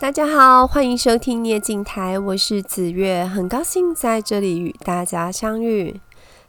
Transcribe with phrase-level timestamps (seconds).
[0.00, 6.00] 大家好，欢迎收听聂镜台，我是紫月，很高兴在这里与大家相遇。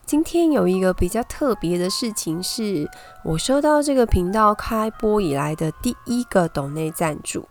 [0.06, 2.90] 今天有一个比较特别的事情是，
[3.26, 7.50] 我收到这个频道开播以来的第一个抖内赞助，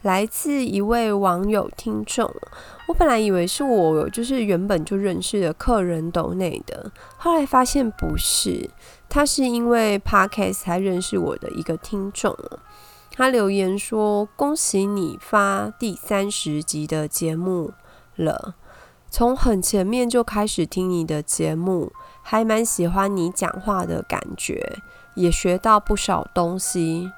[0.00, 2.34] 来自一位网友听众。
[2.88, 8.70] 我本来以为是我就是原本就认识的客人抖内的，后来发现不是，
[9.06, 12.34] 他是因为 Podcast 才认识我的一个听众。
[13.16, 17.72] 他留言说：“恭喜你发第三十集的节目
[18.14, 18.54] 了，
[19.08, 21.90] 从很前面就开始听你的节目，
[22.20, 24.76] 还蛮喜欢你讲话的感觉，
[25.14, 27.10] 也学到不少东西。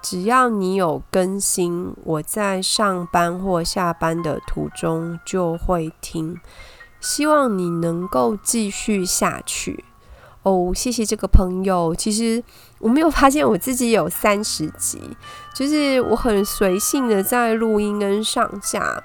[0.00, 6.40] 只要你有更新，我在上班或下班的途中就会听。
[7.00, 9.84] 希望你能够继续下去。”
[10.44, 11.94] 哦，谢谢这个朋友。
[11.94, 12.42] 其实
[12.78, 15.00] 我没有发现我自己有三十集，
[15.54, 19.02] 就是我很随性的在录音跟上架，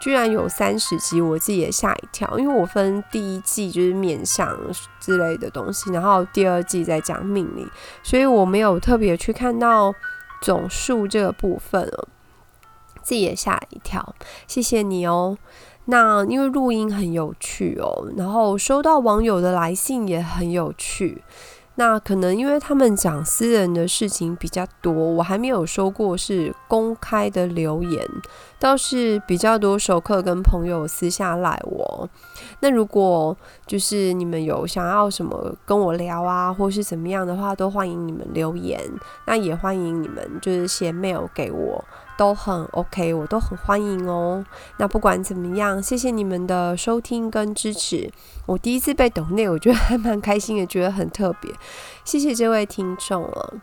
[0.00, 2.38] 居然有三十集，我自己也吓一跳。
[2.38, 4.56] 因为我分第一季就是面相
[5.00, 7.66] 之类的东西，然后第二季在讲命理，
[8.04, 9.92] 所以我没有特别去看到
[10.40, 12.08] 总数这个部分哦，
[13.02, 14.14] 自己也吓了一跳。
[14.46, 15.36] 谢谢你哦。
[15.86, 21.22] 那因为录音很有趣哦，然后收到网友的来信也很有趣。
[21.78, 28.02] 那可能因为他们讲私人的事情比较多，我还没有收过是公开的留言，
[28.58, 32.08] 倒是比较多熟客跟朋友私下赖我。
[32.60, 38.80] 那如果就是你们有想要什么跟我聊啊，或是怎么样的话，都欢迎你们留言。
[39.26, 41.84] 那也欢迎你们就是写 mail 给我。
[42.16, 44.44] 都很 OK，我都很欢迎哦。
[44.78, 48.10] 那不管怎么样，谢谢你们的收听跟支持。
[48.46, 51.52] 我第一次被抖内，我觉得还蛮开心的，觉得很特别。
[52.04, 53.54] 谢谢这位听众哦。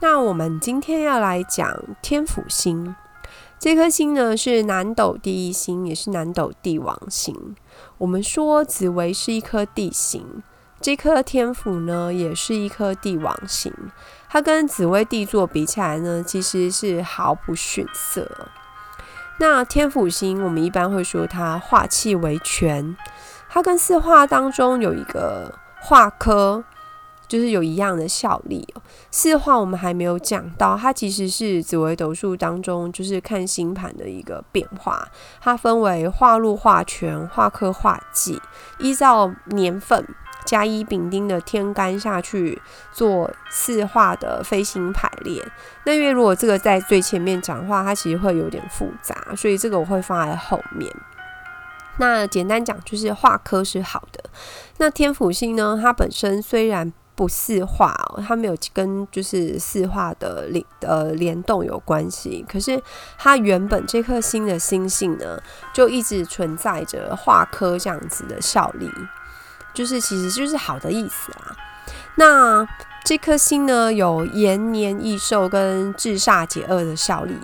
[0.00, 2.94] 那我们今天要来讲天府星，
[3.58, 7.56] 这颗星呢是南斗第一星，也是南斗帝王星。
[7.98, 10.42] 我们说紫微是一颗地星。
[10.80, 13.72] 这颗天府呢，也是一颗帝王星，
[14.28, 18.30] 它跟紫微帝座比起来呢，其实是毫不逊色。
[19.40, 22.96] 那天府星，我们一般会说它化气为权，
[23.48, 26.62] 它跟四化当中有一个化科，
[27.26, 28.66] 就是有一样的效力。
[29.10, 35.08] 四化我们还没有讲到，它其实是紫微斗数当中就是看星盘的一个变化，
[35.40, 38.40] 它分为化禄、化权、化科、化忌，
[38.78, 40.06] 依照年份。
[40.48, 42.58] 甲乙丙丁的天干下去
[42.90, 45.46] 做四化的飞行排列，
[45.84, 50.90] 那因为如果这个在最前面讲的话，它其实会有点复杂，所以这个我会放在后面。
[51.98, 54.24] 那简单讲就是化科是好的。
[54.78, 62.82] 那天府星呢，它本身虽然不四化哦，它没有跟就是四化的联呃联动有关系，可是
[63.18, 65.38] 它原本这颗星的星性呢，
[65.74, 68.90] 就一直存在着化科这样子的效力。
[69.74, 71.56] 就是，其实就是好的意思啦。
[72.16, 72.66] 那
[73.04, 77.34] 这颗星呢，有延年益寿跟治煞解厄的效力。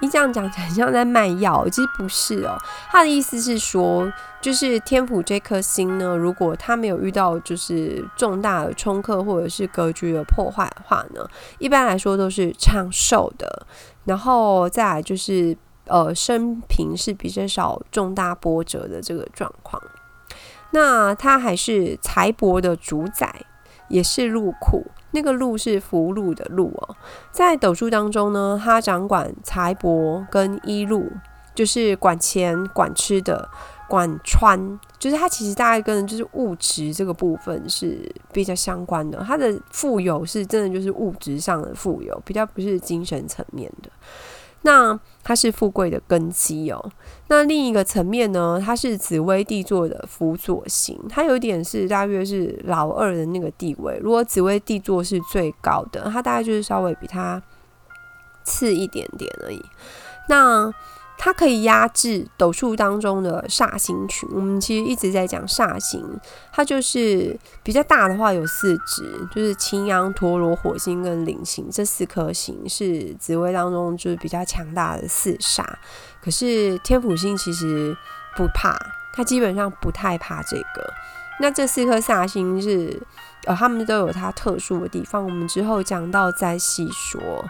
[0.00, 2.58] 你这样讲起来很像在卖药，其实不是哦。
[2.90, 11.24] 他的意思是说，就是天府这颗星呢，如果他没有遇到就是重大的冲克或者是格局的破坏的话呢，
[11.58, 13.64] 一般来说都是长寿的。
[14.04, 15.56] 然后再来就是
[15.86, 19.80] 呃，生平是比较少重大波折的这个状况。
[20.72, 23.34] 那他还是财帛的主宰，
[23.88, 24.84] 也是禄库。
[25.12, 26.96] 那个禄是福禄的禄哦。
[27.30, 31.10] 在斗数当中呢，他掌管财帛跟衣禄，
[31.54, 33.46] 就是管钱、管吃的、
[33.86, 39.22] 管穿，就是他其实大概跟就是物质这个部分是比较相关的。
[39.22, 43.90] 他的富有是真的就是物质上的富有，比较不是精神层面的。
[44.62, 46.90] 那它是富贵的根基哦。
[47.28, 53.98] 那另一个层面呢，它是紫薇帝座的辅佐星，它有一点是大约是老二的那个地位。
[54.02, 57.42] 如果紫薇帝座是最高的，它大概就是稍微比它
[58.44, 59.60] 次一点点而已。
[60.28, 60.72] 那
[61.24, 64.28] 它可以压制斗数当中的煞星群。
[64.32, 66.04] 我们其实一直在讲煞星，
[66.52, 75.64] 它就是比较大的话有四只，就是擎羊、陀罗、火星跟铃星这四颗星是紫微当中就是比较强大的四煞。
[76.20, 77.96] 可是天府星其实
[78.36, 78.76] 不怕，
[79.14, 80.92] 它基本上不太怕这个。
[81.38, 83.00] 那这四颗煞星是
[83.44, 87.44] 呃，他们都有它特殊的地方，我们之后讲到再细说。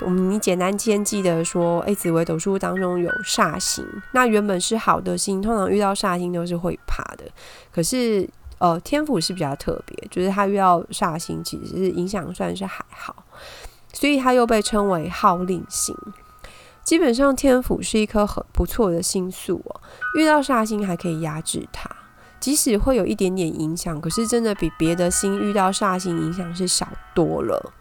[0.00, 7.24] 我们你简单先记得说，诶，紫微斗数当中有煞星，那原本是好的星，通常遇到煞星都是会怕的。
[7.72, 8.28] 可是，
[8.58, 13.24] 呃，天府是比较特别，就是他遇到煞星，其实是影响算是还好，
[13.92, 15.96] 所以他又被称为号令星。
[16.84, 19.80] 基本上天府是一颗很不错的星宿哦，
[20.16, 21.90] 遇到煞星还可以压制它，
[22.38, 27.72] 即使会有一点点影响，可是真的比别的星遇到煞星影响是小多了。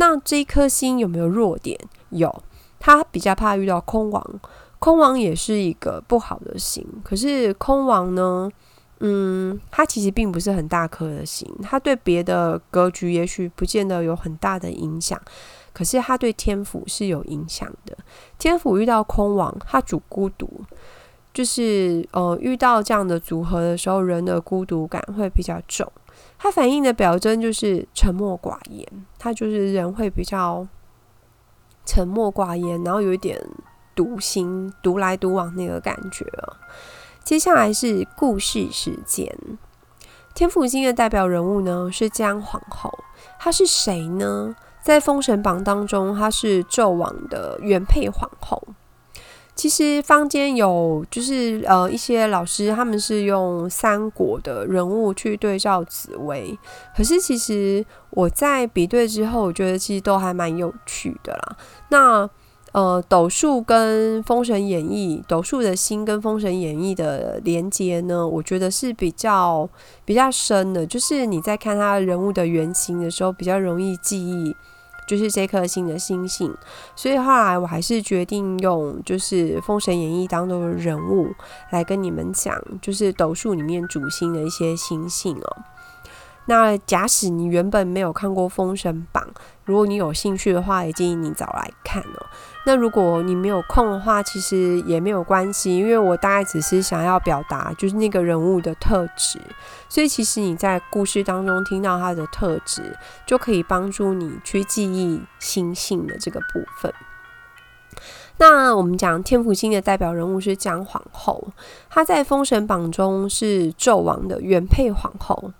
[0.00, 1.78] 那这一颗星有没有弱点？
[2.08, 2.42] 有，
[2.78, 4.40] 它比较怕遇到空王，
[4.78, 6.82] 空王也是一个不好的星。
[7.04, 8.50] 可是空王呢，
[9.00, 15.20] 嗯，它其实并不是很大颗的星，它对别的格局也许不见得有很大的影响。
[15.74, 17.94] 可是他对天府是有影响的。
[18.38, 20.48] 天府遇到空王，他主孤独，
[21.34, 25.86] 就是呃遇到这样的组合的时候，人的孤独感会比较重。
[26.42, 28.86] 他反映的表征就是沉默寡言，
[29.18, 30.66] 他就是人会比较
[31.84, 33.38] 沉默寡言，然后有一点
[33.94, 36.24] 独心，独来独往那个感觉。
[37.22, 39.30] 接下来是故事时间，
[40.34, 42.90] 天府星的代表人物呢是姜皇后，
[43.38, 44.56] 她是谁呢？
[44.80, 48.62] 在封神榜当中，她是纣王的原配皇后。
[49.60, 56.58] 其实坊间有就是呃一些老师，他们是用三国的人物去对照紫薇。
[56.96, 61.56] 可是其实我在比对之后，我觉得其实都还蛮有趣的啦。
[61.90, 62.30] 那
[62.72, 69.68] 呃斗数跟封神演义，斗数的心跟封神演义的连接呢，我觉得是比较
[70.06, 70.86] 比较深的。
[70.86, 74.56] 就是你在看他人物的原型的时候，比较容易记忆。
[75.10, 76.56] 就是这颗星的星星，
[76.94, 81.34] 所以后来我还是决定用就是《封神演义》当中的人物
[81.70, 85.56] 来跟你们讲，就是斗数里面主星的一些星星哦。
[86.46, 89.26] 那假使你原本没有看过《封神榜》，
[89.64, 92.26] 如果你有兴趣的话，也建议你早来看哦。
[92.64, 99.40] 那如果你没有空的话，其实也没有关系，因为我大概只是想要表达就是那个人物的特质，
[99.88, 102.96] 所以其实你在故事当中听到他的特质，
[103.26, 106.92] 就可以帮助你去记忆星性的这个部分。
[108.36, 111.48] 那我们讲天府星的代表人物是姜皇后，
[111.88, 115.52] 她在《封神榜》中是纣王的原配皇后。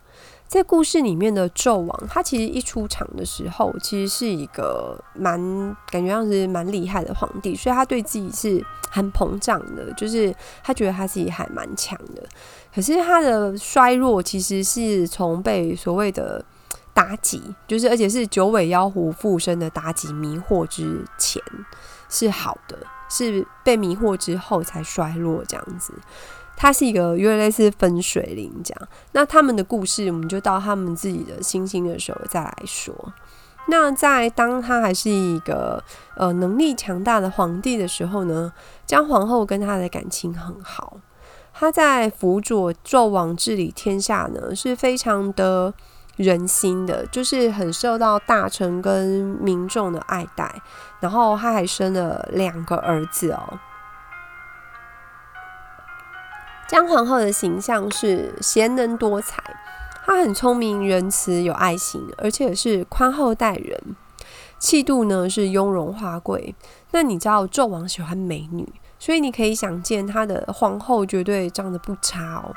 [0.50, 5.40] 在故事里面的纣王，他其实一出场的时候，其实是一个蛮
[5.92, 12.28] 感觉像是蛮厉害的皇帝，所以他对自己是很膨胀的，就是他觉得他自己还蛮强的。
[12.74, 16.44] 可是他的衰弱，其实是从被所谓的
[16.96, 21.40] 妲己，就是而且是九尾妖狐附身的妲己迷惑之前
[22.08, 22.76] 是好的，
[23.08, 25.94] 是被迷惑之后才衰落这样子。
[26.62, 32.94] 它是一个有点类似分水岭这样，那他们的故事，我们就到他们自己的星星的时候再来说。
[33.68, 35.82] 那在当他还是一个
[36.18, 38.52] 呃能力强大的皇帝的时候呢，
[38.84, 40.98] 姜皇后跟他的感情很好，
[41.54, 45.72] 他在辅佐纣王治理天下呢，是非常的
[46.16, 50.60] 人心的，就是很受到大臣跟民众的爱戴，
[51.00, 53.58] 然后他还生了两个儿子哦。
[56.70, 59.42] 姜皇后的形象是贤能多才，
[60.06, 63.96] 她很聪明、仁慈、有爱心，而且是宽厚待人，
[64.56, 66.54] 气度呢是雍容华贵。
[66.92, 72.54] 那你知道纣王喜欢美女，所以你可以想见他的皇后绝对长得不差哦。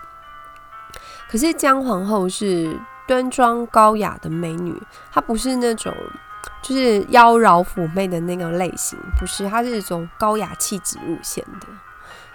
[1.27, 4.80] 可是姜皇后是端庄高雅的美女，
[5.12, 5.92] 她不是那种
[6.62, 11.67] 就是妖娆妩媚的那个类型，不是，她是一种高雅气质路线的。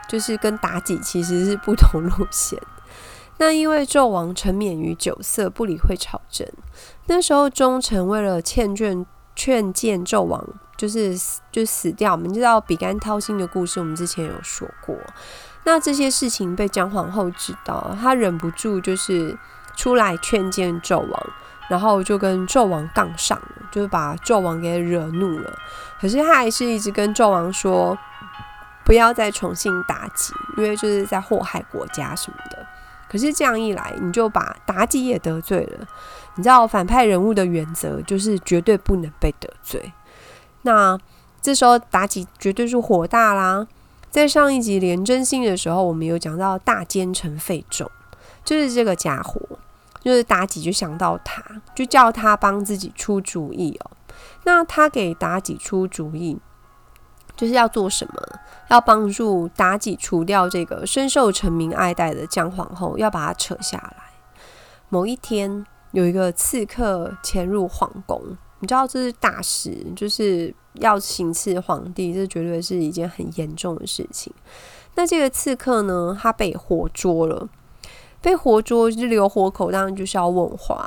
[0.08, 2.58] 就是跟妲己其实是不同路线。
[3.40, 6.44] 那因为纣王沉湎于酒色，不理会朝政。
[7.06, 10.44] 那时候忠臣为了劝劝劝谏纣王，
[10.76, 11.16] 就是
[11.52, 12.10] 就死掉。
[12.10, 14.96] 我们知道比干掏心的故事，我们之前有说过。
[15.62, 19.38] 那这些事情被姜皇后知道，她忍不住就是
[19.76, 21.26] 出来劝谏纣王，
[21.68, 25.56] 然后就跟纣王杠上了，就是把纣王给惹怒了。
[26.00, 27.96] 可是她还是一直跟纣王说。
[28.88, 32.66] 不要再宠幸妲己，因为就是在祸害国家什么的。
[33.06, 35.86] 可是这样一来，你就把妲己也得罪了。
[36.36, 39.92] 你知道反派人物的原则就是绝对不能被得罪。
[40.62, 40.98] 那
[41.42, 43.66] 这时候妲己绝对是火大啦。
[44.08, 47.90] 在上一集廉贞星的时候，我们有讲到大奸臣费仲，
[48.42, 49.38] 就是这个家伙，
[50.00, 53.90] 就是妲己就想到他，就叫他帮自己出主意哦。
[54.44, 56.38] 那他给妲己出主意。
[57.38, 58.14] 就是要做什么？
[58.68, 64.02] 要帮助妲己除掉这个深受臣民爱戴的姜皇后，要把她扯下来。
[64.90, 68.20] 某一天，有一个刺客潜入皇宫，
[68.58, 74.30] 你知道这是大事，就是要行刺皇帝，这绝对是一件很严重的事情。
[74.96, 77.48] 那这个刺客呢，他被活捉了，
[78.20, 80.86] 被活捉就留活口，当然就是要问话。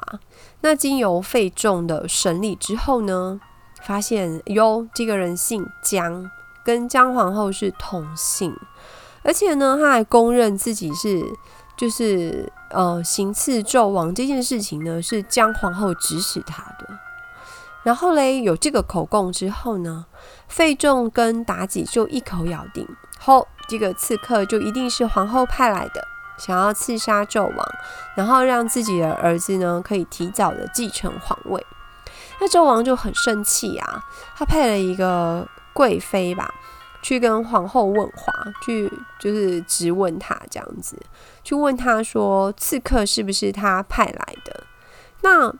[0.60, 3.39] 那经由费仲的审理之后呢，
[3.81, 6.29] 发现哟，这个人姓姜。
[6.63, 8.55] 跟姜皇后是同姓，
[9.23, 11.21] 而且呢，他还公认自己是
[11.77, 16.87] 就是呃行刺纣王这件事情呢，是姜皇后指使他的。
[17.83, 20.05] 然后嘞，有这个口供之后呢，
[20.47, 22.87] 费仲跟妲己就一口咬定，
[23.19, 27.67] 后这个刺客就一定是皇后派来的，想要刺杀纣王，
[28.15, 31.65] 然后让自己的儿子呢可以提早的继承皇位。
[32.39, 34.03] 那纣王就很生气啊，
[34.35, 36.53] 他派了一个贵妃吧，
[37.01, 38.33] 去跟皇后问话，
[38.65, 40.97] 去就是质问他这样子，
[41.43, 44.63] 去问他说刺客是不是他派来的？
[45.21, 45.53] 那。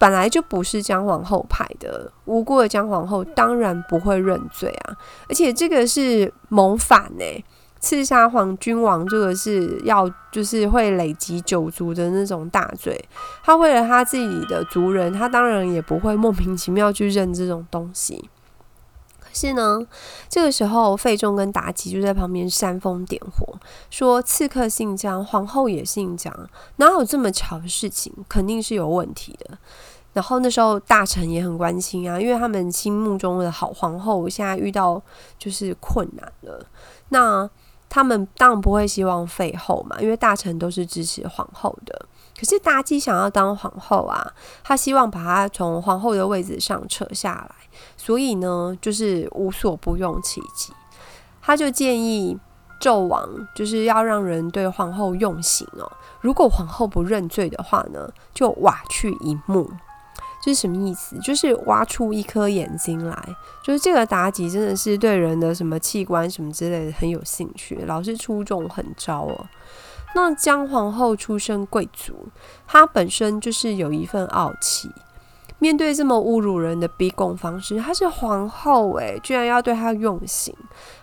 [0.00, 4.96] 本来就不是姜皇后派的，无辜的姜皇后当然不会认罪啊！
[5.28, 7.44] 而且这个是谋反呢、
[7.80, 13.04] 刺杀皇君王，这个是要就是会累及九族的那种大罪。
[13.42, 18.30] 他为了他自己的族人，他当然也不会莫名其妙去认这种东西。
[19.40, 19.86] 是呢，
[20.28, 23.54] 这个时候费仲跟妲己就在旁边煽风点火，
[23.88, 26.34] 说刺客姓姜，皇后也姓姜，
[26.76, 28.12] 哪有这么巧的事情？
[28.28, 29.56] 肯定是有问题的。
[30.12, 35.00] 然后那时候大臣也很关心啊，因为他们心目中的好皇后现在遇到
[35.38, 36.66] 就是困难了，
[37.10, 37.48] 那
[37.88, 42.06] 他们当然不会希望废后嘛，因为大臣都是支持皇后的。
[42.38, 47.56] 可是妲己想要当皇后啊，她希望把她从皇后的位置上扯下来，
[47.96, 50.72] 所以呢，就是无所不用其极。
[51.42, 52.38] 她就建议
[52.80, 55.90] 纣王就是要让人对皇后用刑哦，
[56.20, 59.68] 如果皇后不认罪的话呢，就挖去一目。
[60.40, 61.18] 这是什么意思？
[61.18, 63.36] 就是挖出一颗眼睛来。
[63.64, 69.46] 就是这个妲己真的是对人的什么器官什么之类的很有兴趣，老是出这种狠招哦。
[70.20, 72.26] 那姜皇后出身贵族，
[72.66, 74.90] 她本身就是有一份傲气。
[75.60, 80.52] 面对这么侮辱人的逼供方式，她是皇后诶，居然要对她用刑，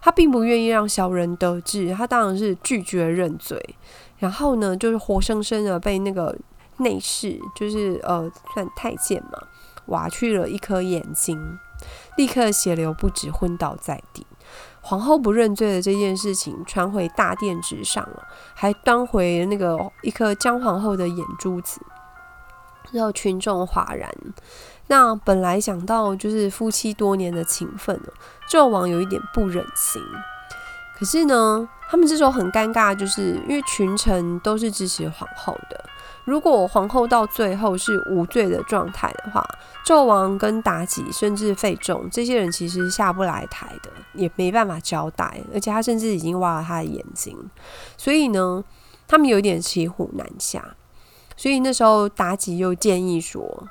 [0.02, 3.76] 她并不愿意让小人得志，她当然是拒绝认罪。
[4.18, 6.38] 然后呢，就是活生生的被那个
[6.80, 9.42] 内侍，就是呃算太监嘛，
[9.86, 11.58] 挖去了一颗眼睛，
[12.18, 14.28] 立刻血流不止，昏倒在地。
[14.88, 21.82] 皇后不认罪的这件事情传回大殿之上了，还端回那个一颗姜皇后的眼珠子，
[22.92, 24.08] 让群众哗然。
[24.86, 28.10] 那本来想到就是夫妻多年的情分呢，
[28.48, 30.00] 纣王有一点不忍心。
[31.00, 35.84] 可是呢，他们这时候很尴尬，就是因为群臣都是支持皇后的。
[36.26, 39.46] 如果皇后到最后是无罪的状态的话，
[39.86, 45.40] 纣王跟妲己甚至费仲这些人其实下不来台的，也没办法交代。
[45.54, 47.38] 而且他甚至已经挖了他的眼睛，
[47.96, 48.64] 所以呢，
[49.08, 50.76] 他们有点骑虎难下。
[51.38, 53.68] 所以那时候妲己又建议说：“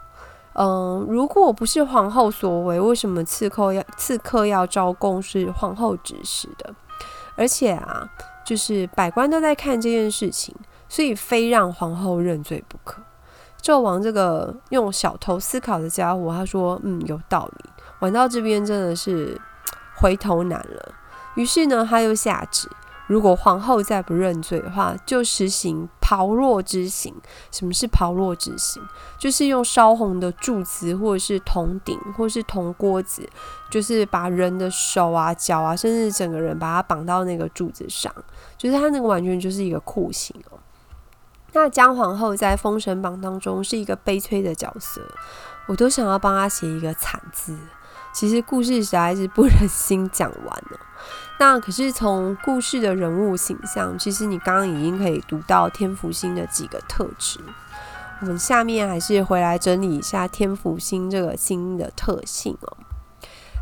[0.55, 6.73] 嗯，如果不是皇后所为，为什么刺客要刺客要招供是皇后指使的？
[7.37, 8.09] 而且啊，
[8.47, 10.55] 就是百官都在看这件事情。”
[10.95, 13.03] 所以非让皇后认罪不可。
[13.61, 19.37] 纣王这个用小头思考的家伙，他说：“嗯，有道理。”玩到这边真的是
[19.97, 20.95] 回头难了。
[21.35, 22.69] 于是呢，他又下旨：
[23.09, 27.13] 如果皇后再不认罪的话，就实行炮烙之刑。
[27.51, 28.81] 什么是炮烙之刑？
[29.19, 33.29] 就是用烧红的柱子，或者是铜鼎，或是铜锅子，
[33.69, 38.15] 就是把人的手啊、脚啊，甚至整个人把他绑到那个柱子上，
[38.57, 40.59] 就是他那个完全就是一个酷刑哦。
[41.55, 45.01] 那姜皇后在《封神榜》当中是一个悲催的角色，
[45.67, 47.57] 我都想要帮她写一个惨字。
[48.13, 50.81] 其实故事实在是不忍心讲完了。
[51.39, 57.41] 那可是从故事的人物形象，其实你刚刚已经可以读到天府星的几个特质。
[58.21, 62.77] 我们下面还是回来整理一下天府星这个星的特性哦。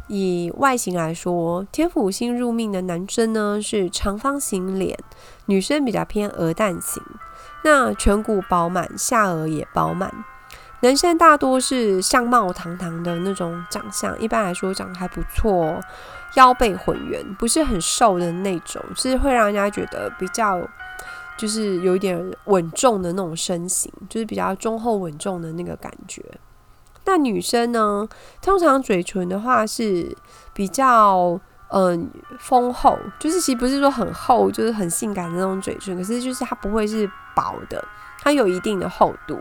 [0.08, 4.98] 以外形来说，天府星入命的男生呢是长方形脸，
[5.46, 7.02] 女生比较偏鹅蛋型。
[7.64, 10.12] 那颧骨饱满，下顎也饱满。
[10.80, 15.80] 男生大多是相貌堂堂的那种长相，一般来说长得还不错，
[16.34, 20.60] 腰背浑圆，不是很瘦的那种，是会让人家觉得比较
[21.36, 26.24] 就是有一点稳重的那种身形，就是比较忠厚稳重的那个感觉。
[27.04, 28.08] 那女生呢，
[28.40, 30.16] 通常嘴唇的话是
[30.52, 31.40] 比较。
[31.74, 37.82] 嗯，丰厚就是其实不是说很厚，就是很性感的那种嘴唇，可是就是它不会是薄的，
[38.20, 39.40] 它有一定的厚度，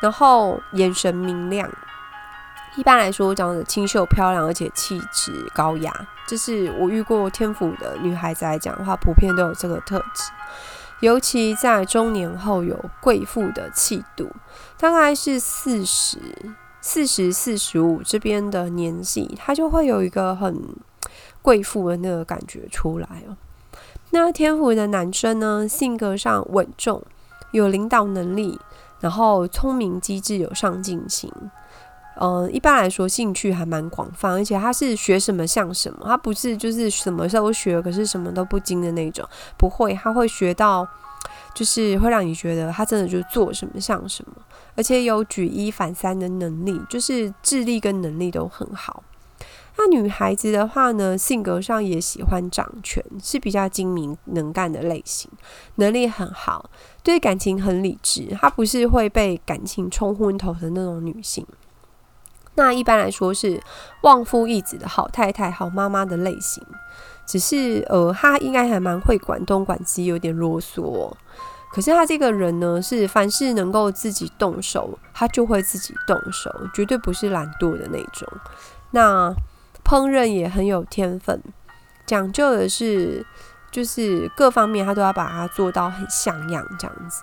[0.00, 1.70] 然后眼神明亮，
[2.76, 5.92] 一般来说长得清秀漂亮，而且气质高雅，
[6.26, 10.32] 这是我遇过天府的女孩子来讲的话，普遍都有这个特质，
[11.00, 14.30] 尤其在中年后有贵妇的气度，
[14.78, 16.18] 大概是四十
[16.80, 20.74] 四十四十五这边的年纪，她就会有一个很。
[21.46, 23.36] 贵妇的那个感觉出来哦。
[24.10, 27.00] 那天府的男生呢，性格上稳重，
[27.52, 28.58] 有领导能力，
[28.98, 31.32] 然后聪明机智，有上进心。
[32.20, 39.24] 嗯，一般来说兴趣还蛮广泛，而且他是学什么像什么，他不是就是什么都学，可是什么都不精的那种，
[39.56, 40.84] 不会，他会学到，
[41.54, 44.32] 就是会让你觉得他真的就做什么像什么，
[44.74, 49.04] 而且有举一反三的能力，就是智力跟能力都很好。
[49.78, 55.30] 那女孩子的话呢，性格上也喜欢掌权，是比较精明能干的类型，
[55.76, 56.70] 能力很好，
[57.02, 61.46] 对感情很理智，她不是会被感情冲昏头的那种女性。
[62.54, 63.62] 那一般来说是
[64.00, 66.64] 旺夫益子的好太太、好妈妈的类型，
[67.26, 71.12] 只是呃，她应该还蛮会管东管西，有点啰嗦。
[71.70, 78.26] 可是她这个人呢，是凡事能够自己动手，她就会自己动手，绝对不是懒惰的那种。
[78.92, 79.30] 那
[79.86, 81.40] 烹饪也很有天分，
[82.04, 83.24] 讲究的是
[83.70, 87.22] 就是各方面他都要把它做到很像样这样子。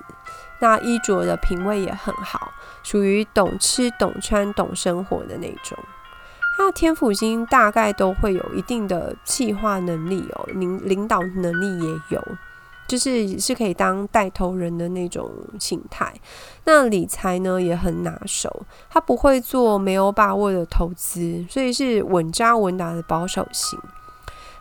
[0.60, 2.54] 那衣着的品味也很好，
[2.84, 5.78] 属于懂吃、懂穿、懂生活的那种。
[6.56, 12.28] 他的天府星大概都会有一定的计划能力哦，领领导能力也有，
[12.88, 16.14] 就是是可以当带头人的那种形态。
[16.66, 23.80] 那理财呢也很拿手，他不会做没有把握的投资，所以是稳扎稳打的保守型。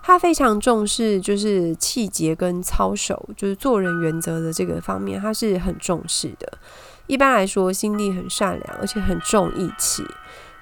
[0.04, 6.58] 他非常重视就是气节跟操守，就是做人原则的这个方面，他是很重视的。
[7.06, 10.04] 一般来说，心地很善良，而且很重义气。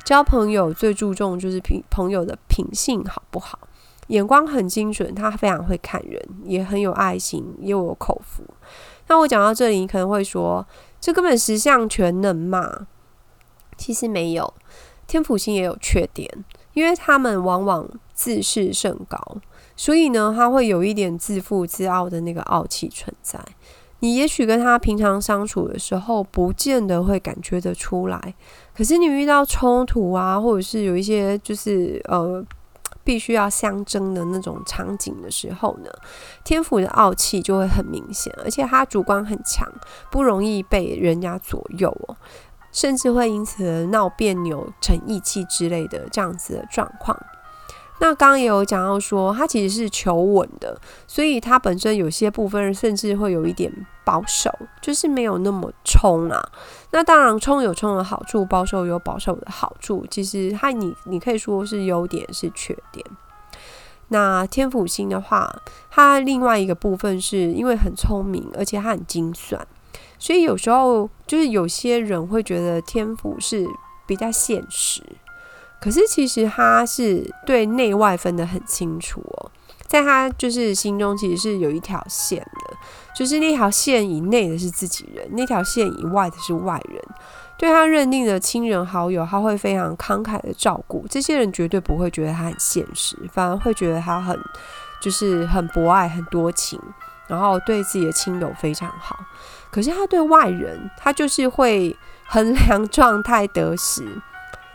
[0.05, 3.59] 交朋友最注重就是品朋友的品性好不好，
[4.11, 8.45] 眼光很精准，他非常会看人，也很有爱心，也有口福。
[9.09, 10.65] 那我讲到这里，你可能会说，
[11.01, 12.87] 这根本十项全能嘛？
[13.77, 14.53] 其实没有，
[15.07, 16.45] 天府星也有缺点。
[16.73, 19.19] 因为他们往往自视甚高，
[19.75, 23.41] 所以呢，他会有一点自负自傲的那个傲气存在。
[23.99, 28.35] 你也许跟他平常相处的时候，不见得会感觉得出来。
[28.73, 32.43] 可是你遇到冲突啊，或者是有一些就是呃
[33.11, 35.91] 必须要相争的那种场景的时候呢，
[36.45, 39.69] 天府的傲气就会很明显，而且他主观很强，
[40.13, 42.17] 不容易被人家左右哦。
[42.71, 47.19] 甚至会因此闹别扭、成义气之类的这样子的状况。
[48.01, 53.71] 那刚刚也有讲到说，他其实是求稳的，所以他本身有些部分甚至会有一点
[54.05, 56.43] 保守，就是没有那么冲啊。
[56.93, 60.07] 那当然，冲有冲的好处，保守有保守的好处。
[60.11, 63.05] 其实他你你可以说是优点是缺点。
[64.09, 65.55] 那天府星的话，
[65.91, 69.65] 他另外一个部分是因为很聪明，而且他很精算。
[70.19, 73.67] 所以有时候就是有些人会觉得天府是
[74.07, 75.03] 比较现实，
[75.81, 79.51] 可是其实他是对内外分得很清楚哦，
[79.87, 82.77] 在他就是心中其实是有一条线的，
[83.17, 87.03] 就是那条线以内的是自己人，那条线以外的是外人。
[87.57, 94.39] 对他认定的亲人好友，他会非常慷慨的照顾，这些人绝对不会觉得他很现实，反而会觉得他很
[95.03, 96.81] 就是很博爱、很多情。
[97.27, 99.17] 然后对自己的亲友非常好，
[99.71, 104.05] 可是他对外人，他就是会衡量状态得失，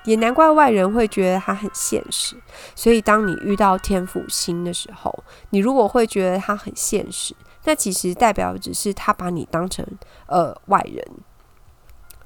[0.05, 2.35] 也难怪外人会觉得他很现实。
[2.75, 9.85] 所以当你遇到天府星的时候，你如果会觉得他很现实，那其实代表只是他把你当成
[10.27, 11.03] 呃外人。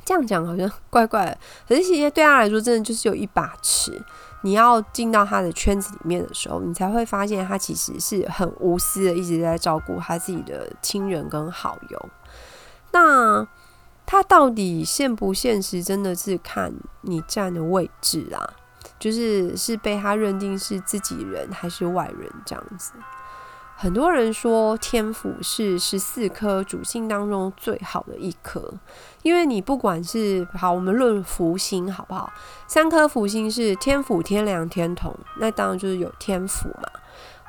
[0.06, 1.38] 这样讲好像怪怪的，
[1.68, 4.04] 可是其实对他来说，真的就是有一把尺。
[4.42, 12.10] 你要进到他的圈子里面的时候，你才会发现他其实是很无私的，一直在照顾他自己的亲人跟好友。
[12.92, 13.46] 那
[14.12, 18.42] 他到底现不现实，真的是看你站的位置啊，
[18.98, 22.94] 就是是被他认定是自己人还是外人这样子。
[23.76, 28.74] 很多人说天府是十四颗主星当中最好的一颗，
[29.22, 32.34] 因为你不管是好，我们论福星好不好？
[32.68, 36.90] 三颗福星是天府、天梁、天同，那当然就是有天府嘛。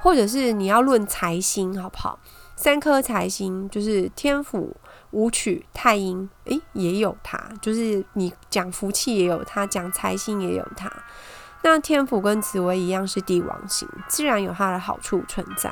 [0.03, 2.18] 或者是你要论财星好不好？
[2.55, 4.77] 三颗财星就是天府、
[5.12, 10.90] 舞曲、太阴，诶，也有它，就是你讲福气也有它，讲财星也有它。
[11.62, 15.70] 那天府跟紫薇一样是帝王星，自然有它的好处存在。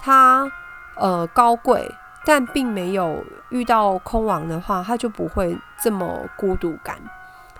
[0.00, 0.50] 它
[0.94, 1.90] 呃高贵，
[2.24, 7.00] 但并没有遇到空亡的话，它就不会这么孤独感。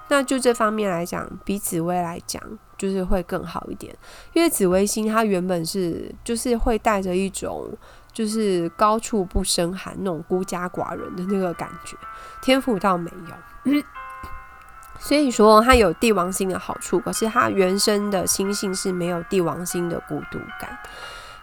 [0.09, 2.41] 那就这方面来讲，比紫薇来讲，
[2.79, 3.93] 就是会更好一点。
[4.33, 7.77] 因为紫微星它原本是就是会带着一种
[8.17, 11.95] 就是高处不胜寒那种孤家寡人的那个感觉，
[12.41, 13.83] 天赋倒没有。
[14.99, 20.79] 所以说他有帝王星的好处，可是他原生的星性是没有帝王星的孤独感。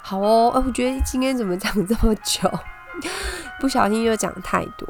[0.02, 2.50] 好哦，哎，我觉得今天怎么讲这么久，
[3.60, 4.88] 不小心又讲太多。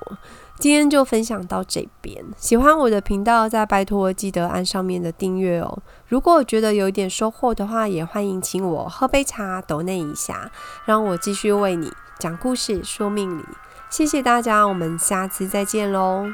[0.65, 5.79] 今天就分享到这边，喜欢我的频道，再拜托记得按上面的订阅哦。
[6.09, 10.51] 如果觉得有点收获的话，也欢迎请我喝杯茶，抖内一下，
[10.87, 13.45] 让我继续为你讲故事、说命理。
[13.91, 16.33] 谢谢大家，我们下次再见喽。